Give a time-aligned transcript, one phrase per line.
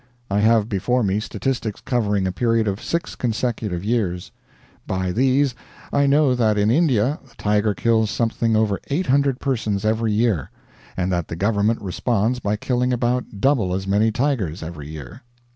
[0.31, 4.31] I have before me statistics covering a period of six consecutive years.
[4.87, 5.53] By these,
[5.93, 10.49] I know that in India the tiger kills something over 800 persons every year,
[10.97, 15.21] and that the government responds by killing about double as many tigers every year.